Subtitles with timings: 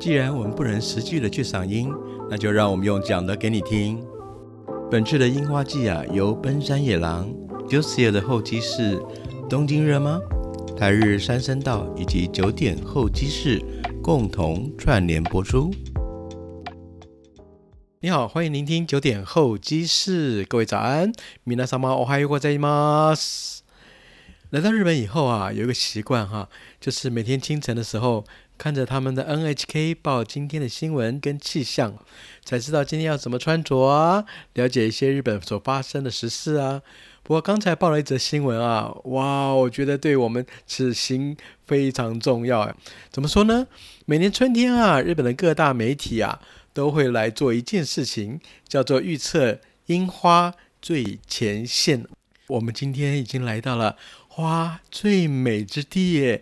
[0.00, 1.94] 既然我们不能实际的去赏樱，
[2.30, 4.02] 那就让我们用讲的给你听。
[4.90, 7.30] 本次的樱花季啊，由奔山野狼、
[7.68, 8.98] Juicy 的候机室、
[9.46, 10.18] 东京热吗、
[10.74, 13.62] 台日山森道以及九点候机室
[14.02, 15.70] 共同串联播出。
[18.00, 21.12] 你好，欢迎聆听九点候机室，各位早安，
[21.44, 21.94] 米娜桑吗？
[21.96, 23.12] 我还有我在吗？
[24.48, 26.48] 来到日本以后啊，有一个习惯哈，
[26.80, 28.24] 就是每天清晨的时候，
[28.60, 31.96] 看着他们的 NHK 报今天的新闻跟气象，
[32.44, 36.82] 才知道今天要怎么穿着啊，了解一些日本所发生的时事啊。
[37.22, 41.34] 不过刚才报了一则新闻啊，哇，我觉得对我们此行
[41.66, 42.76] 非常重要。
[43.10, 43.66] 怎么说呢？
[44.04, 46.38] 每年春天啊，日本的各大媒体啊，
[46.74, 52.04] 都会来做一件事情，叫做预测樱花最前线。
[52.48, 53.96] 我们今天已经来到了。
[54.32, 56.40] 花最美之地耶！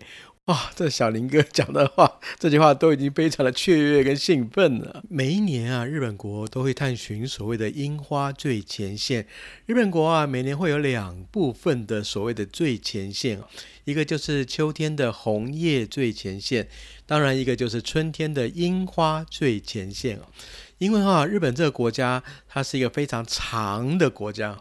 [0.49, 5.03] 哇，这小林哥讲的话，这句话都已经非常的雀跃跟兴奋了。
[5.07, 9.27] 每一年啊，日本国都会探寻所谓的樱花最前线。
[9.67, 13.39] 日本国啊，每年会有两部分的所谓的最前线，
[13.83, 16.67] 一个就是秋天的红叶最前线，
[17.05, 20.19] 当然一个就是春天的樱花最前线
[20.79, 24.59] 因为哈，日本这个国家它是一个非常长的国家。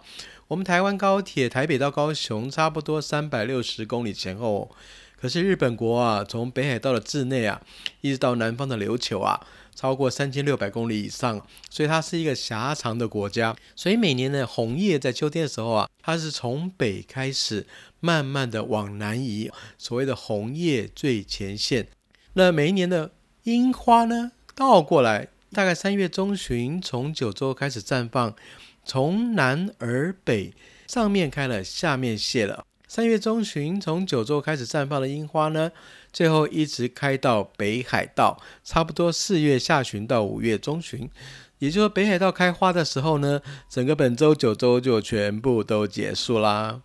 [0.48, 4.70] 我们台湾高铁台北到高雄差不多三百六十公里前后，
[5.20, 7.60] 可是日本国啊，从北海道的志内啊，
[8.00, 9.44] 一直到南方的琉球啊，
[9.74, 13.56] 超过三千六百公里以上，所以它是一个狭长的国家。
[13.74, 17.66] 所以每年的红叶在秋天的时候啊，它是从北开始，
[18.00, 21.88] 慢慢的往南移，所谓的红叶最前线。
[22.34, 23.10] 那每一年的
[23.42, 28.34] 樱花呢，倒过来，大概三月中旬从九州开始绽放。
[28.84, 30.54] 从南而北，
[30.86, 32.64] 上面开了，下面谢了。
[32.88, 35.70] 三月中旬，从九州开始绽放的樱花呢，
[36.10, 41.08] 最后一直开到北海道，差不多四月下旬到五月中旬。
[41.58, 46.80] 也就是，北海道开花的时候呢，整个本州九州就全部都结束啦。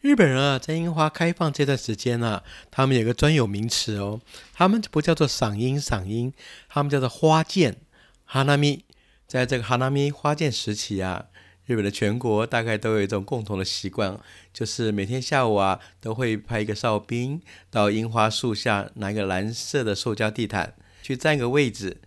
[0.00, 2.42] 日本人啊，在樱花开放这段时间啊，
[2.72, 4.20] 他们有个专有名词哦，
[4.52, 6.32] 他们不叫做赏樱赏樱，
[6.68, 7.76] 他们叫做花见
[8.24, 8.84] 哈纳米。
[9.28, 11.26] 在这个哈纳米花见时期啊，
[11.66, 14.20] 日本的全国大概都有一种共同的习惯，
[14.52, 21.98] 就是每天下午啊，都会派一个哨兵到樱花树下拿一个蓝色的塑胶地毯去占个位置。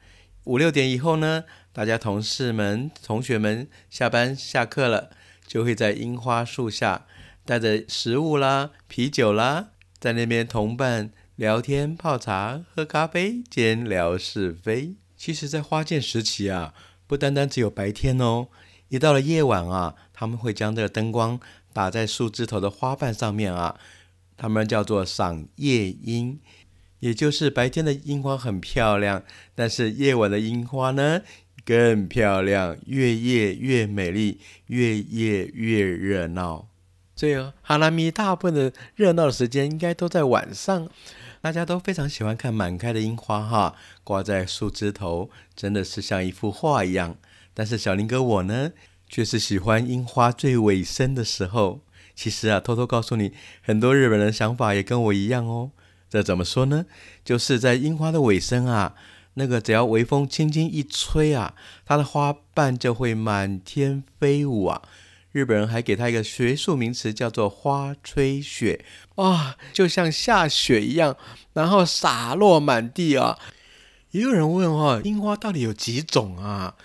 [0.44, 5.10] 五六点以后呢，大家同事们、同学们下班下课了，
[5.48, 7.08] 就会在樱花树下
[7.44, 9.70] 带着食物啦、啤酒啦，
[10.00, 14.94] 在那边同伴聊天、泡茶、喝咖啡兼聊是非。
[15.18, 16.76] 其实，在花见时期啊。
[17.08, 18.50] 不单单只有白天哦，
[18.90, 21.40] 一到了夜晚啊，他们会将这个灯光
[21.74, 23.78] 打在树枝头的花瓣上面啊，
[24.38, 26.40] 他们叫做赏夜樱，
[27.00, 31.22] 也就是白天的樱花很漂亮，但是夜晚的樱花呢
[31.66, 36.68] 更漂亮，越夜越美丽，越夜越热闹。
[37.16, 40.90] 所以哈拉米大部分的热闹的时间应该都在晚上。
[41.40, 47.16] 大家都非常喜欢看满开的樱花哈，挂在树枝头，真的是像一幅画一样。
[47.58, 48.72] 但是小林哥我呢，
[49.10, 51.82] 却是喜欢樱花最尾声的时候。
[52.14, 53.32] 其实啊，偷偷告诉你，
[53.64, 55.72] 很多日本人的想法也跟我一样哦。
[56.08, 56.86] 这怎么说呢？
[57.26, 58.94] 就是在樱花的尾声啊，
[59.34, 64.84] 那个只要微风轻轻一吹啊，它的花瓣就会满天飞舞啊。
[65.32, 68.86] 日本人还给它一个学术名词，叫做“花吹雪”
[69.18, 71.18] 啊，就像下雪一样，
[71.54, 73.40] 然后洒落满地啊。
[74.12, 76.76] 也有人问哦，樱花到底有几种啊？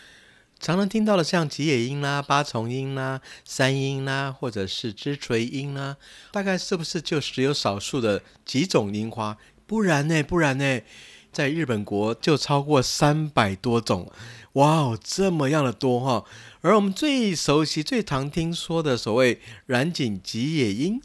[0.63, 5.97] 常常听到的像吉野樱啦、八重樱啦、山樱啦，或者是枝垂樱啦，
[6.31, 9.37] 大概是不是就只有少数的几种樱花？
[9.67, 10.23] 不然呢？
[10.23, 10.81] 不然呢？
[11.33, 14.09] 在日本国就超过三百多种。
[14.53, 16.25] 哇哦，这么样的多哈！
[16.61, 21.01] 而我们最熟悉、最常听说的所谓染井吉野樱，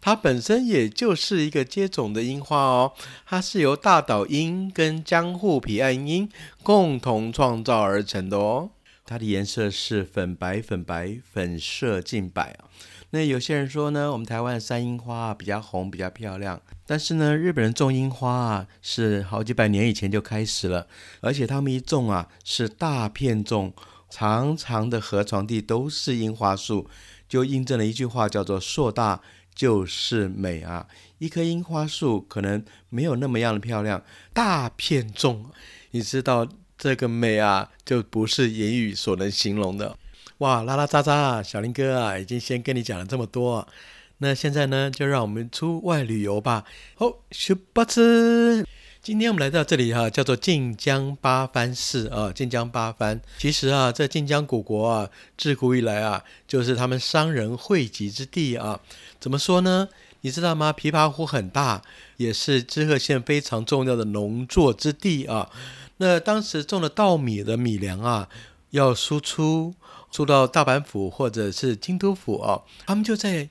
[0.00, 2.92] 它本身也就是一个接种的樱花哦。
[3.26, 6.30] 它是由大岛樱跟江户彼岸樱
[6.62, 8.70] 共同创造而成的哦。
[9.12, 12.64] 它的颜色是粉白、粉白、粉色近白啊。
[13.10, 16.58] 那有些人说呢，我们台湾的山樱花啊比较红、比较漂亮。
[16.86, 20.86] 但是呢，日本人种樱花啊，是好几百年以前就开始了，
[21.20, 23.74] 而且他们一种啊，是大片种，
[24.08, 26.88] 长长的河床地都是樱花树，
[27.28, 29.20] 就印证了一句话，叫做“硕大
[29.54, 30.88] 就是美”啊。
[31.18, 35.50] 一棵樱花树可能没有那么样的漂亮，大片种，
[35.90, 36.48] 你知道
[36.82, 39.96] 这个美啊，就不是言语所能形容的。
[40.38, 43.68] 哇，拉拉喳喳，小林哥啊，已经先跟你讲了这么多。
[44.18, 46.64] 那现在呢，就让我们出外旅游吧。
[46.96, 47.84] 好，出发！
[49.00, 52.32] 今天我们来到这里哈，叫做晋江八幡市啊。
[52.34, 55.08] 晋江八幡，其实啊，在晋江古国啊，
[55.38, 58.80] 自古以来啊，就是他们商人汇集之地啊。
[59.20, 59.88] 怎么说呢？
[60.22, 60.74] 你知道吗？
[60.76, 61.82] 琵琶湖很大，
[62.16, 65.48] 也是知鹤县非常重要的农作之地啊。
[66.02, 68.28] 那当时种了稻米的米粮啊，
[68.70, 69.72] 要输出
[70.10, 73.48] 输到大阪府或者是京都府啊，他们就在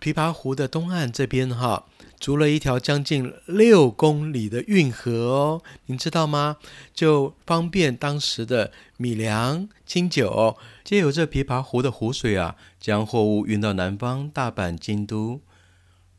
[0.00, 1.84] 琵琶湖的东岸这边哈。
[2.18, 6.56] 筑了一条将近六公里的运河哦，您知道吗？
[6.92, 15.40] 就方便当时的米粮、清酒，借由这琵琶湖的湖水啊，将货物运到南方大阪、京都。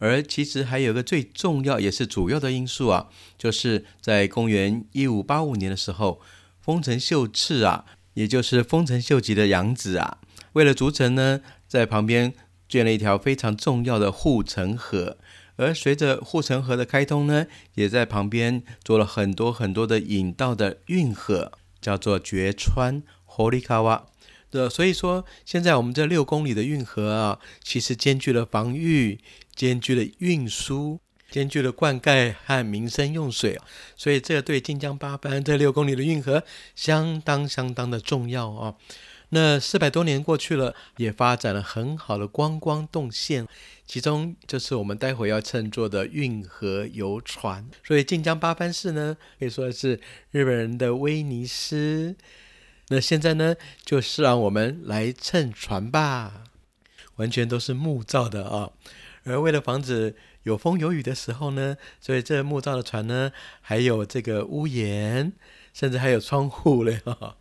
[0.04, 3.08] 而其实还有个最重要也是主要的因素啊，
[3.38, 6.20] 就是在公元一五八五年的时候，
[6.60, 7.86] 丰臣秀次啊，
[8.16, 10.18] 也就是丰臣秀吉的养子啊，
[10.52, 11.40] 为了筑城呢，
[11.70, 12.34] 在旁边
[12.68, 15.18] 建了一条非常重要的护城河。
[15.56, 24.02] 而随着护城河的开通呢，也在旁边做了很多很多的引道的运河，叫做绝川 （Horikawa）。
[24.54, 29.20] 对，所以说现在我们这六公里的运河啊，其实兼具了防御、
[29.56, 31.00] 兼具了运输、
[31.32, 33.60] 兼具了灌溉和民生用水，
[33.96, 36.44] 所以这对晋江八幡这六公里的运河
[36.76, 38.76] 相当相当的重要啊。
[39.30, 43.48] 那四百多年过去了，也发展了很好的观光动线，
[43.88, 47.68] 其中就是我们待会要乘坐的运河游船。
[47.84, 52.16] 所以晋江八幡市呢，可以说是日本人的威尼斯。
[52.90, 56.44] 那现在呢，就是让我们来乘船吧，
[57.16, 58.72] 完全都是木造的啊。
[59.24, 63.32] 而为了防止有风有雨的时候呢，所以这木造的船呢，
[63.62, 65.32] 还有这个屋檐，
[65.74, 67.38] 甚至还有窗户嘞哈。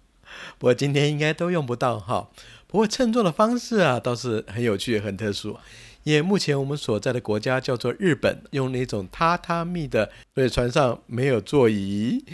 [0.58, 2.30] 不过今天应该都用不到哈。
[2.68, 5.58] 不过乘坐的方式啊，倒是很有趣、很特殊。
[6.04, 12.24] 因为目前我们所在的国家叫做日本，用那种榻榻米的，所以船上没有座椅，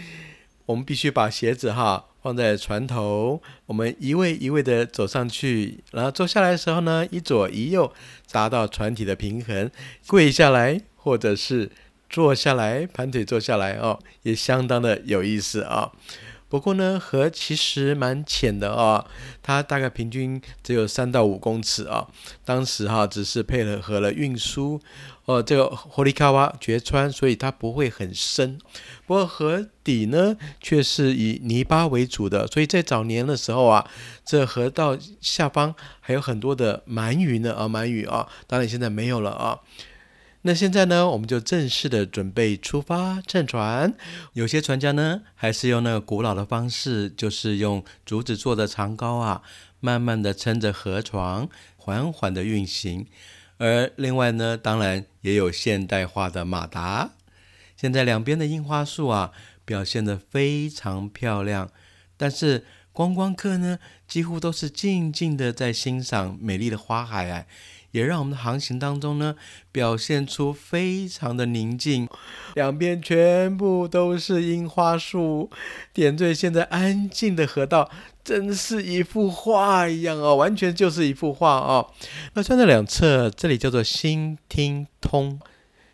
[0.65, 7.91] 我们必须把鞋子哈放在船头，我们一位一位的走上去，然后坐下来的时候呢，一左一右，
[8.31, 9.71] 达到船体的平衡。
[10.05, 11.71] 跪下来或者是
[12.09, 15.91] 坐下来，盘腿坐下来哦，也相当的有意思啊。
[16.49, 19.05] 不过呢，河其实蛮浅的啊，
[19.43, 22.07] 它大概平均只有三到五公尺啊。
[22.43, 24.81] 当时哈只是配合了运输，
[25.29, 28.57] 哦，这个霍利卡瓦绝川，所以它不会很深。
[29.05, 33.87] 不过河底呢却是以泥巴为主的，所以在早年的时候啊，
[34.25, 39.59] 这河道下方还有很多的鳗鱼呢啊，鳗鱼啊，当然现在没有了啊。
[40.41, 43.93] 那现在呢，我们就正式的准备出发乘船。
[44.33, 49.43] 有些船家呢，还是用那个古老的方式，就是用竹子做的长篙啊，
[49.79, 51.47] 慢慢的撑着河床，
[51.77, 53.05] 缓缓的运行。
[53.59, 57.11] 而另外呢，当然也有现代化的马达。
[57.75, 59.31] 现在两边的樱花树啊，
[59.65, 61.69] 表现得非常漂亮。
[62.17, 63.77] 但是观光客呢，
[64.07, 67.45] 几乎都是静静的在欣赏美丽的花海啊。
[67.91, 69.35] 也让我们的航行当中呢，
[69.71, 72.07] 表现出非常的宁静，
[72.55, 75.49] 两边全部都是樱花树，
[75.93, 77.89] 点缀现在安静的河道，
[78.23, 81.91] 真是一幅画一样哦，完全就是一幅画哦。
[82.33, 85.39] 那站在两侧，这里叫做新听通。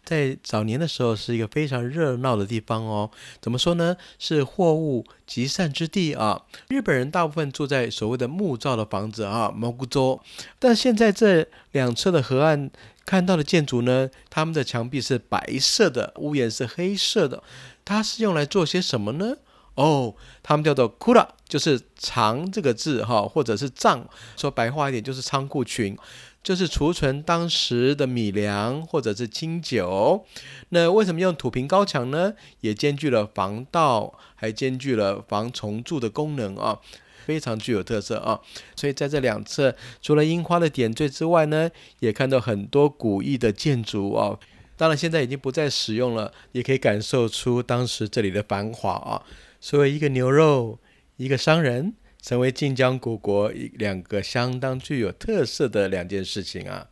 [0.05, 3.09] 在早年的时候，是一个非常热闹的地方哦。
[3.41, 3.97] 怎么说呢？
[4.19, 6.43] 是货物集散之地啊。
[6.69, 10.21] 日本人大部分住在所谓的木造的房子啊，蘑菇洲。
[10.59, 12.69] 但现在这两侧的河岸
[13.05, 17.41] 看到的建筑呢，他们的墙壁是白色的，屋檐是黑色的。
[17.83, 19.35] 它是用来做些什么呢？
[19.75, 24.07] 哦，他们叫做 kura，就是藏这个字哈，或者是藏，
[24.37, 25.97] 说白话一点就是仓库群。
[26.45, 30.23] 就是储存当时的米粮或者是清酒。
[30.69, 32.35] 那为什么用土坪高墙呢？
[32.61, 36.79] 也兼具了防盗，还兼具了防虫蛀的功能啊，
[37.25, 38.39] 非常具有特色啊。
[38.75, 44.37] 所以在这两侧，除了樱花的点缀之外呢，也看到很多古意的建筑啊。
[44.77, 49.23] 当然现在已经不再使用了，也可以感受出当时这里的繁华啊。
[49.59, 50.77] 作为一个牛肉，
[51.17, 51.95] 一个商人。
[52.25, 56.87] 成为晋江国国一两个相当具有特色的两件事情啊。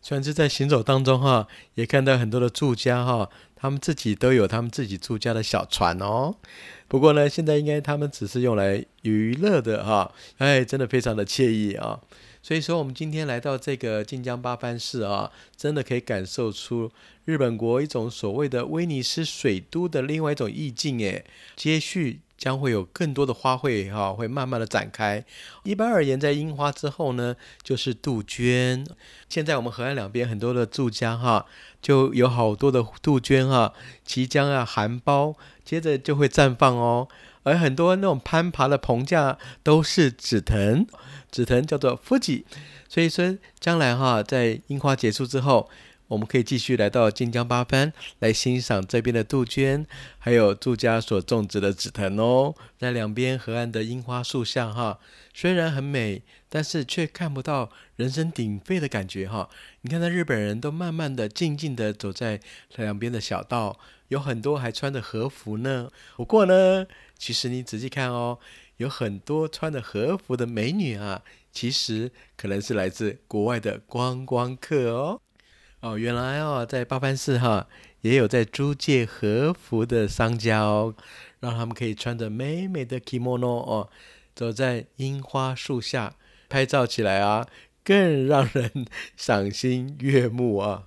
[0.00, 6.36] 虽然是在行走当中哈，也看到很多的住家哈，他们自己都有他们自己住家的小船哦。
[6.86, 11.98] 不过呢，现在应该他们只是用来娱乐的哈，哎，真的非常的惬意啊。
[12.42, 16.90] 所以说，我们今天来到这个晋江八幡市啊，真的可以感受出
[17.24, 21.24] 日本国一种所谓的威尼斯水都的另外一种意境，诶，
[21.56, 25.24] 接续将会有更多的花卉哈，会慢慢的展开。
[25.64, 28.86] 一般而言，在樱花之后呢，就是杜鹃。
[29.28, 31.44] 现在我们河岸两边很多的住家哈，
[31.82, 37.08] 就有好多的杜鹃哈，即将要含苞，接着就会绽放哦。
[37.48, 40.86] 而很多那种攀爬的棚架都是紫藤，
[41.30, 42.44] 紫藤叫做富吉。
[42.88, 45.68] 所以说，将来哈，在樱花结束之后。
[46.08, 49.86] 我们可以继续来到晋江八幡来欣赏这边的杜鹃，
[50.18, 52.54] 还有住家所种植的紫藤哦。
[52.78, 54.98] 在两边河岸的樱花树下，哈，
[55.34, 59.48] 虽然很美，但是却看不到人声鼎沸的感觉哈。
[59.82, 62.40] 你看，那日本人都慢慢的、静静的走在
[62.76, 63.78] 两边的小道，
[64.08, 65.90] 有很多还穿着和服呢。
[66.16, 66.86] 不过呢，
[67.18, 68.38] 其实你仔细看哦，
[68.78, 75.20] 有很多穿着和服的美女啊，其实可能是来自国外的观光客哦。
[75.80, 77.68] 哦，原来哦，在八幡市哈，
[78.00, 80.94] 也有在租借和服的商家哦，
[81.40, 83.88] 让他们可以穿着美美的 kimono 哦，
[84.34, 86.14] 走在樱花树下
[86.48, 87.46] 拍照起来啊，
[87.84, 88.86] 更让人
[89.16, 90.84] 赏心悦目啊。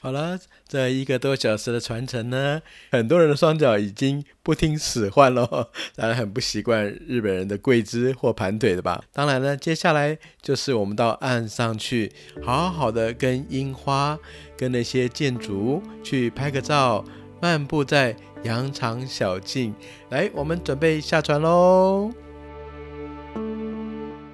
[0.00, 9.04] 好了，这一个多小时的传承呢，很多人的双脚已经不听使唤了， 当然很不习惯日本人的跪姿或盘腿的吧。
[9.12, 12.10] 当然呢，接下来就是我们到岸上去，
[12.42, 14.18] 好好的跟樱花、
[14.56, 17.04] 跟那些建筑去拍个照，
[17.40, 19.72] 漫步在羊肠小径。
[20.10, 22.10] 来，我们准备下船喽。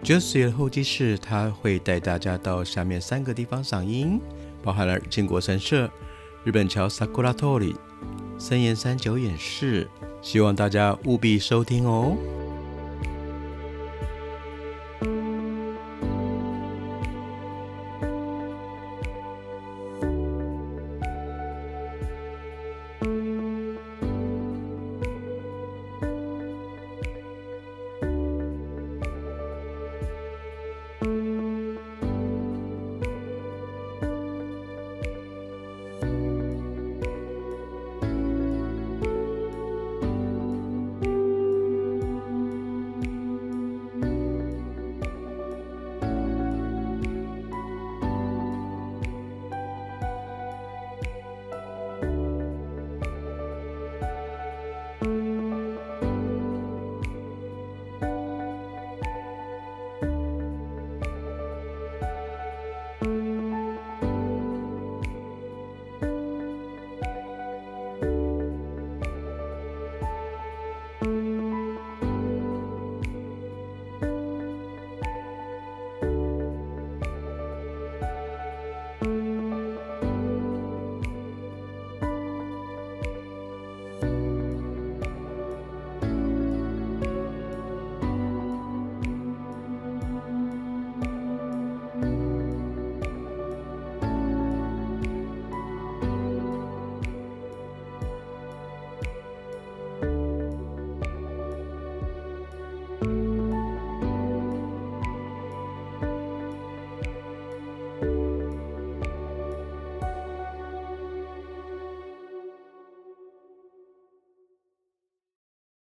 [0.09, 4.19] Josie 的候机室，他会带大家到下面三个地方赏樱。
[4.63, 5.87] 包含了靖国神社、
[6.45, 7.75] 日本桥 Sakura Tori、
[8.39, 9.87] 森岩山久掩寺，
[10.23, 12.17] 希望大家务必收听哦。